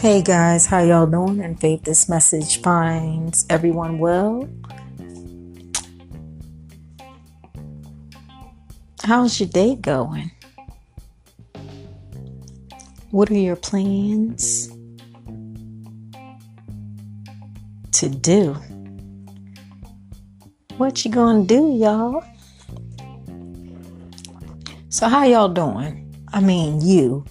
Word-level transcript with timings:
Hey 0.00 0.22
guys, 0.22 0.64
how 0.64 0.78
y'all 0.82 1.06
doing? 1.06 1.42
And 1.42 1.60
faith 1.60 1.84
this 1.84 2.08
message 2.08 2.62
finds 2.62 3.44
everyone 3.50 3.98
well. 3.98 4.48
How's 9.02 9.38
your 9.40 9.50
day 9.50 9.76
going? 9.76 10.30
What 13.10 13.30
are 13.30 13.34
your 13.34 13.56
plans 13.56 14.68
to 17.92 18.08
do? 18.08 18.56
What 20.78 21.04
you 21.04 21.10
gonna 21.10 21.44
do, 21.44 21.76
y'all? 21.76 22.24
So 25.00 25.08
how 25.08 25.24
y'all 25.24 25.48
doing? 25.48 26.14
I 26.30 26.40
mean 26.40 26.82
you 26.82 27.24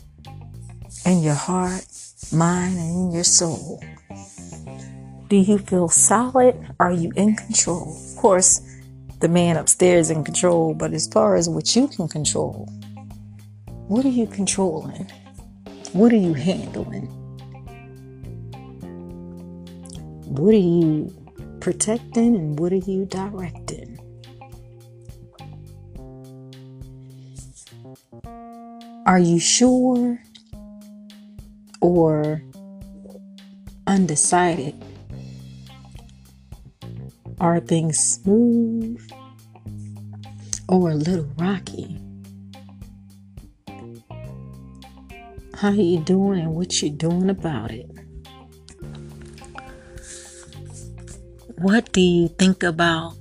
and 1.06 1.24
your 1.24 1.36
heart 1.36 1.86
mind, 2.34 2.80
and 2.80 3.14
your 3.14 3.24
soul. 3.24 3.80
Do 5.28 5.36
you 5.36 5.60
feel 5.60 5.88
solid? 5.88 6.56
Are 6.80 6.92
you 6.92 7.12
in 7.16 7.36
control? 7.36 7.96
Of 7.96 8.18
course, 8.18 8.60
the 9.20 9.28
man 9.28 9.56
upstairs 9.56 10.10
in 10.10 10.24
control, 10.24 10.74
but 10.74 10.94
as 10.94 11.08
far 11.10 11.36
as 11.36 11.48
what 11.48 11.76
you 11.76 11.88
can 11.88 12.08
control, 12.08 12.68
what 13.88 14.04
are 14.04 14.16
you 14.18 14.26
controlling? 14.26 15.08
What 15.94 16.12
are 16.12 16.24
you 16.28 16.34
handling? 16.34 17.06
What 20.26 20.56
are 20.56 20.58
you 20.58 21.14
protecting 21.60 22.36
and 22.36 22.60
what 22.60 22.74
are 22.74 22.78
you 22.78 23.06
directing? 23.06 23.79
Are 29.10 29.18
you 29.18 29.40
sure 29.40 30.22
or 31.82 32.44
undecided? 33.88 34.76
Are 37.42 37.60
things 37.60 37.98
smooth 37.98 39.02
or 40.68 40.92
a 40.92 40.94
little 40.94 41.28
rocky? 41.40 42.00
How 45.56 45.70
are 45.70 45.74
you 45.74 46.02
doing 46.02 46.42
and 46.42 46.54
what 46.54 46.80
you 46.84 46.92
doing 46.92 47.32
about 47.32 47.72
it? 47.72 47.90
What 51.58 51.92
do 51.94 52.02
you 52.02 52.28
think 52.28 52.62
about 52.62 53.16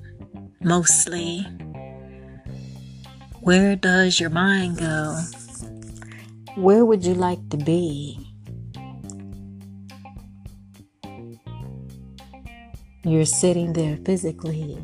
mostly? 0.60 1.46
Where 3.40 3.74
does 3.74 4.20
your 4.20 4.28
mind 4.28 4.76
go? 4.76 5.24
Where 6.56 6.84
would 6.84 7.04
you 7.04 7.14
like 7.14 7.48
to 7.50 7.56
be? 7.56 8.28
You're 13.04 13.24
sitting 13.24 13.72
there 13.72 13.96
physically, 14.04 14.78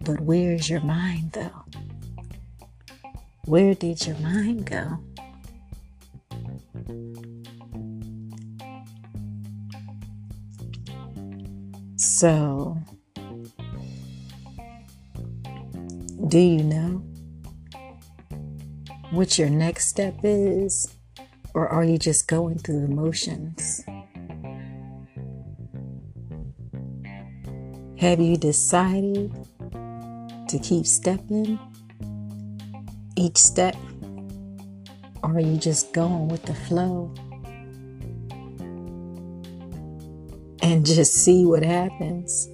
but 0.00 0.20
where's 0.20 0.68
your 0.68 0.80
mind 0.80 1.32
though? 1.32 1.64
Where 3.46 3.74
did 3.74 4.06
your 4.06 4.16
mind 4.18 4.66
go? 4.66 4.98
So, 11.96 12.76
do 16.28 16.38
you 16.38 16.62
know 16.62 17.11
what 19.12 19.38
your 19.38 19.50
next 19.50 19.88
step 19.88 20.14
is? 20.22 20.96
Or 21.52 21.68
are 21.68 21.84
you 21.84 21.98
just 21.98 22.28
going 22.28 22.58
through 22.58 22.80
the 22.80 22.88
motions? 22.88 23.84
Have 27.98 28.20
you 28.20 28.38
decided 28.38 29.30
to 30.48 30.58
keep 30.62 30.86
stepping 30.86 31.58
each 33.16 33.36
step? 33.36 33.76
Or 35.22 35.36
are 35.36 35.40
you 35.40 35.58
just 35.58 35.92
going 35.92 36.28
with 36.28 36.42
the 36.44 36.54
flow? 36.54 37.12
And 40.62 40.86
just 40.86 41.12
see 41.12 41.44
what 41.44 41.62
happens? 41.62 42.48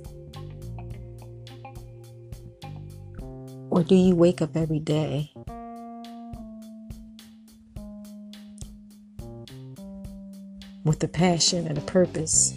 Or 3.70 3.84
do 3.84 3.94
you 3.94 4.16
wake 4.16 4.42
up 4.42 4.56
every 4.56 4.80
day 4.80 5.32
with 10.88 11.02
a 11.04 11.08
passion 11.08 11.66
and 11.66 11.78
a 11.78 11.82
purpose? 11.82 12.54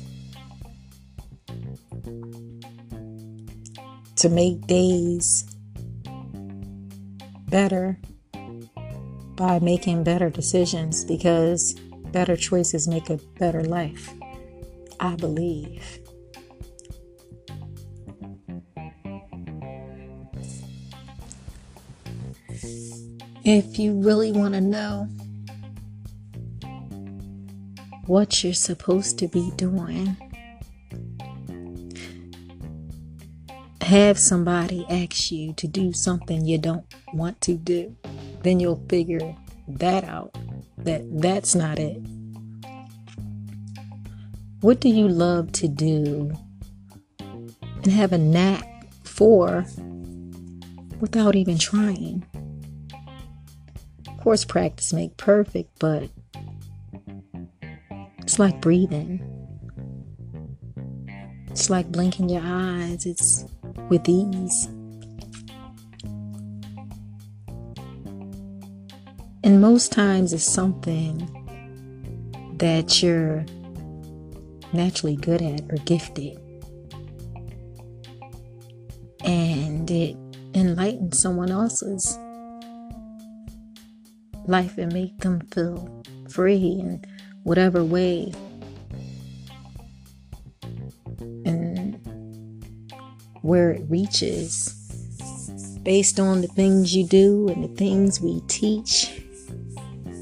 to 4.21 4.29
make 4.29 4.67
days 4.67 5.43
better 7.49 7.99
by 9.35 9.57
making 9.57 10.03
better 10.03 10.29
decisions 10.29 11.03
because 11.03 11.73
better 12.11 12.35
choices 12.35 12.87
make 12.87 13.09
a 13.09 13.17
better 13.39 13.63
life. 13.63 14.13
I 14.99 15.15
believe. 15.15 15.97
If 23.43 23.79
you 23.79 23.99
really 23.99 24.31
want 24.31 24.53
to 24.53 24.61
know 24.61 25.09
what 28.11 28.43
you're 28.43 28.53
supposed 28.53 29.17
to 29.17 29.25
be 29.29 29.51
doing, 29.55 30.17
have 33.79 34.19
somebody 34.19 34.85
ask 34.89 35.31
you 35.31 35.53
to 35.53 35.65
do 35.65 35.93
something 35.93 36.45
you 36.45 36.57
don't 36.57 36.83
want 37.13 37.39
to 37.39 37.53
do, 37.53 37.95
then 38.43 38.59
you'll 38.59 38.83
figure 38.89 39.33
that 39.65 40.03
out. 40.03 40.37
That 40.79 41.03
that's 41.21 41.55
not 41.55 41.79
it. 41.79 42.01
What 44.59 44.81
do 44.81 44.89
you 44.89 45.07
love 45.07 45.53
to 45.53 45.69
do 45.69 46.33
and 47.19 47.93
have 47.93 48.11
a 48.11 48.17
knack 48.17 48.89
for 49.05 49.65
without 50.99 51.37
even 51.37 51.57
trying? 51.57 52.25
Of 54.05 54.17
course, 54.17 54.43
practice 54.43 54.91
make 54.91 55.15
perfect, 55.15 55.79
but 55.79 56.09
it's 58.31 58.39
like 58.39 58.61
breathing. 58.61 59.19
It's 61.49 61.69
like 61.69 61.91
blinking 61.91 62.29
your 62.29 62.41
eyes. 62.45 63.05
It's 63.05 63.43
with 63.89 64.07
ease. 64.07 64.69
And 69.43 69.59
most 69.59 69.91
times 69.91 70.31
it's 70.31 70.45
something 70.45 71.27
that 72.55 73.03
you're 73.03 73.45
naturally 74.71 75.17
good 75.17 75.41
at 75.41 75.63
or 75.69 75.75
gifted. 75.83 76.39
And 79.25 79.91
it 79.91 80.15
enlightens 80.53 81.19
someone 81.19 81.51
else's 81.51 82.17
life 84.47 84.77
and 84.77 84.93
make 84.93 85.17
them 85.17 85.41
feel 85.51 86.01
free 86.29 86.79
in 86.79 87.03
whatever 87.43 87.83
way 87.83 88.31
And 91.45 91.99
where 93.41 93.71
it 93.71 93.83
reaches 93.89 94.77
based 95.83 96.19
on 96.19 96.41
the 96.41 96.47
things 96.47 96.95
you 96.95 97.05
do 97.05 97.47
and 97.49 97.63
the 97.63 97.75
things 97.75 98.21
we 98.21 98.41
teach 98.47 99.23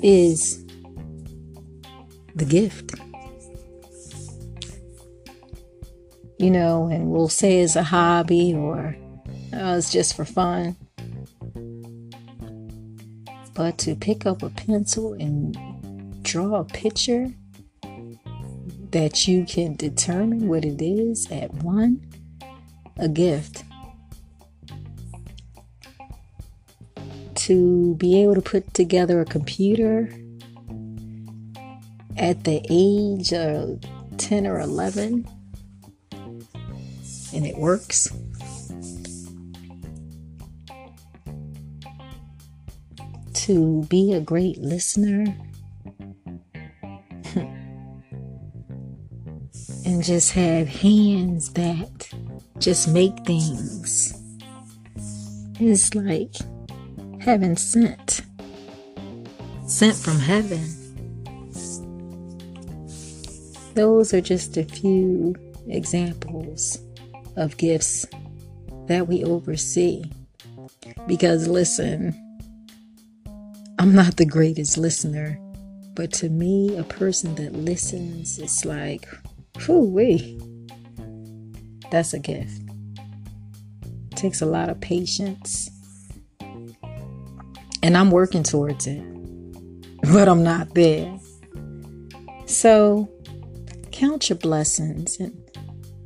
is 0.02 0.66
the 2.36 2.46
gift. 2.46 2.96
You 6.38 6.52
know, 6.52 6.88
and 6.88 7.10
we'll 7.12 7.28
say 7.28 7.60
it's 7.60 7.76
a 7.76 7.84
hobby 7.84 8.54
or 8.54 8.96
oh, 9.54 9.78
it's 9.78 9.92
just 9.92 10.16
for 10.16 10.24
fun. 10.24 10.78
But 13.54 13.78
to 13.80 13.96
pick 13.96 14.26
up 14.26 14.42
a 14.42 14.50
pencil 14.50 15.14
and 15.14 15.58
draw 16.30 16.60
a 16.60 16.64
picture 16.64 17.34
that 18.92 19.28
you 19.28 19.44
can 19.46 19.76
determine 19.76 20.48
what 20.48 20.64
it 20.64 20.80
is 20.80 21.28
at 21.32 21.52
one 21.64 22.00
a 22.98 23.10
gift 23.10 23.64
to 27.34 27.96
be 27.96 28.22
able 28.22 28.36
to 28.36 28.42
put 28.42 28.72
together 28.76 29.22
a 29.22 29.26
computer 29.26 30.14
at 32.18 32.44
the 32.44 32.62
age 32.70 33.34
of 33.34 33.82
10 34.18 34.46
or 34.46 34.60
11 34.60 35.28
and 37.34 37.46
it 37.46 37.58
works. 37.58 38.08
to 43.34 43.84
be 43.90 44.14
a 44.14 44.22
great 44.22 44.60
listener 44.60 45.26
and 49.90 50.04
just 50.04 50.34
have 50.34 50.68
hands 50.68 51.52
that 51.54 52.10
just 52.60 52.88
make 52.88 53.26
things. 53.26 54.14
It's 55.60 55.96
like 55.96 56.36
heaven 57.20 57.56
sent, 57.56 58.22
sent 59.66 59.96
from 59.96 60.20
heaven. 60.20 60.64
Those 63.74 64.14
are 64.14 64.22
just 64.22 64.58
a 64.58 64.64
few 64.64 65.36
examples 65.68 66.78
of 67.36 67.58
gifts 67.58 68.06
that 68.86 69.08
we 69.08 69.24
oversee. 69.24 70.04
Because 71.08 71.48
listen, 71.48 72.14
I'm 73.80 73.96
not 73.96 74.18
the 74.18 74.26
greatest 74.26 74.78
listener, 74.78 75.40
but 75.96 76.14
to 76.14 76.30
me, 76.30 76.78
a 76.78 76.84
person 76.84 77.34
that 77.36 77.54
listens 77.54 78.38
is 78.38 78.66
like, 78.66 79.08
whoo 79.68 79.84
wee. 79.90 80.40
That's 81.92 82.14
a 82.14 82.20
gift. 82.20 82.62
It 84.12 84.16
takes 84.16 84.42
a 84.42 84.46
lot 84.46 84.70
of 84.70 84.80
patience. 84.80 85.70
And 87.82 87.98
I'm 87.98 88.12
working 88.12 88.44
towards 88.44 88.88
it, 88.88 89.02
but 90.14 90.28
I'm 90.28 90.44
not 90.44 90.76
there. 90.76 91.18
So 92.46 93.10
count 93.92 94.30
your 94.30 94.38
blessings 94.38 95.20
and 95.20 95.36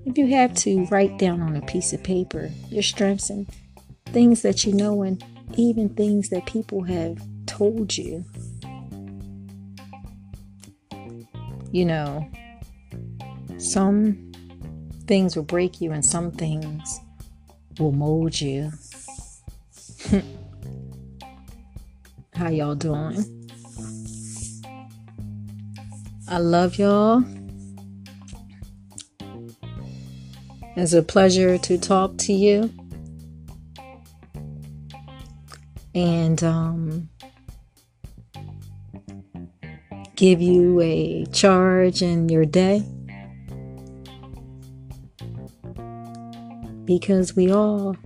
if 0.05 0.17
you 0.17 0.27
have 0.27 0.53
to 0.55 0.85
write 0.85 1.17
down 1.17 1.41
on 1.41 1.55
a 1.55 1.61
piece 1.61 1.93
of 1.93 2.03
paper 2.03 2.49
your 2.69 2.81
strengths 2.81 3.29
and 3.29 3.47
things 4.05 4.41
that 4.41 4.65
you 4.65 4.73
know 4.73 5.03
and 5.03 5.23
even 5.55 5.89
things 5.89 6.29
that 6.29 6.45
people 6.45 6.83
have 6.83 7.21
told 7.45 7.97
you. 7.97 8.23
You 11.71 11.85
know, 11.85 12.29
some 13.63 14.31
things 15.07 15.35
will 15.35 15.43
break 15.43 15.79
you 15.79 15.91
and 15.91 16.05
some 16.05 16.31
things 16.31 16.99
will 17.79 17.91
mold 17.91 18.39
you. 18.41 18.71
How 22.35 22.49
y'all 22.49 22.75
doing? 22.75 23.49
I 26.27 26.39
love 26.39 26.77
y'all. 26.77 27.23
It's 30.75 30.93
a 30.93 31.03
pleasure 31.03 31.57
to 31.59 31.77
talk 31.77 32.17
to 32.17 32.33
you. 32.33 32.73
And 35.95 36.43
um, 36.43 37.09
give 40.15 40.41
you 40.41 40.81
a 40.81 41.25
charge 41.27 42.01
in 42.01 42.27
your 42.29 42.45
day. 42.45 42.83
Because 46.99 47.35
we 47.35 47.51
all 47.51 47.97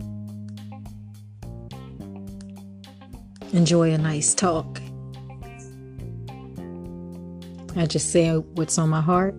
enjoy 3.51 3.91
a 3.91 3.97
nice 3.97 4.33
talk. 4.33 4.79
I 7.75 7.85
just 7.85 8.13
say 8.13 8.29
what's 8.37 8.77
on 8.77 8.87
my 8.87 9.01
heart 9.01 9.35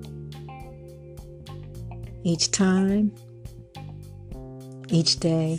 each 2.25 2.51
time, 2.51 3.11
each 4.91 5.19
day, 5.19 5.59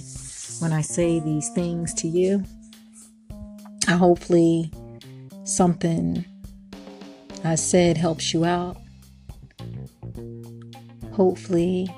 when 0.60 0.72
I 0.72 0.82
say 0.82 1.20
these 1.20 1.50
things 1.50 1.92
to 1.96 2.08
you. 2.08 2.44
I 3.88 3.94
hopefully 3.94 4.72
something 5.46 6.24
I 7.44 7.56
said 7.56 7.98
helps 7.98 8.36
you 8.36 8.46
out. 8.46 8.78
Hopefully 11.12 11.92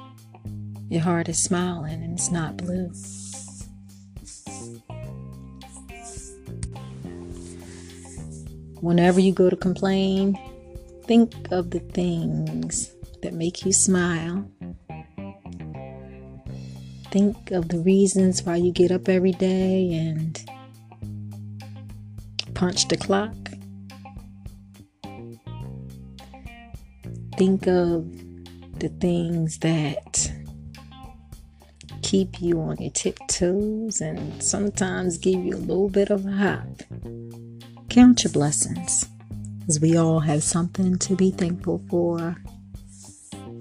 your 0.92 1.02
heart 1.02 1.30
is 1.30 1.42
smiling 1.42 2.04
and 2.04 2.20
it's 2.20 2.30
not 2.30 2.58
blue. 2.58 2.92
Whenever 8.82 9.22
you 9.22 9.32
go 9.32 9.50
to 9.50 9.56
complain, 9.56 10.38
think 11.06 11.34
of 11.50 11.72
the 11.72 11.80
things 11.80 12.94
that 13.22 13.34
make 13.34 13.66
you 13.66 13.72
smile. 13.72 14.46
Think 17.10 17.52
of 17.52 17.70
the 17.70 17.80
reasons 17.80 18.44
why 18.44 18.58
you 18.58 18.74
get 18.74 18.92
up 18.92 19.08
every 19.08 19.32
day 19.32 19.94
and 19.94 20.44
punch 22.54 22.90
the 22.90 22.98
clock. 22.98 23.34
Think 27.38 27.66
of 27.68 28.12
the 28.80 28.90
things 29.00 29.60
that 29.60 30.11
keep 32.12 32.42
you 32.42 32.60
on 32.60 32.76
your 32.76 32.92
tiptoes 32.92 34.02
and 34.02 34.44
sometimes 34.44 35.18
give 35.18 35.46
you 35.46 35.56
a 35.56 35.64
little 35.64 35.88
bit 35.88 36.10
of 36.10 36.26
a 36.26 36.32
hop. 36.34 36.68
Count 37.88 38.26
your 38.26 38.34
blessings, 38.34 39.08
as 39.70 39.80
we 39.80 39.96
all 39.96 40.20
have 40.20 40.44
something 40.44 40.98
to 40.98 41.16
be 41.16 41.32
thankful 41.32 41.82
for. 41.90 42.36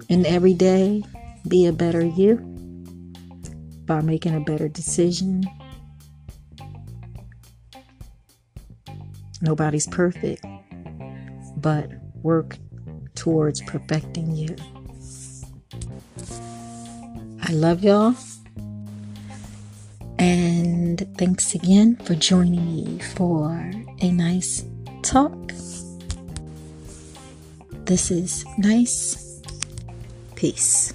And 0.09 0.25
every 0.25 0.53
day, 0.53 1.01
be 1.47 1.65
a 1.65 1.71
better 1.71 2.03
you 2.03 2.35
by 3.85 4.01
making 4.01 4.35
a 4.35 4.41
better 4.41 4.67
decision. 4.67 5.45
Nobody's 9.41 9.87
perfect, 9.87 10.45
but 11.55 11.89
work 12.21 12.57
towards 13.15 13.61
perfecting 13.61 14.35
you. 14.35 14.57
I 17.43 17.53
love 17.53 17.81
y'all. 17.85 18.13
And 20.21 21.03
thanks 21.17 21.55
again 21.55 21.95
for 21.95 22.13
joining 22.13 22.63
me 22.63 22.99
for 23.15 23.71
a 24.01 24.11
nice 24.11 24.63
talk. 25.01 25.33
This 27.85 28.11
is 28.11 28.45
nice 28.59 29.31
Peace. 30.41 30.93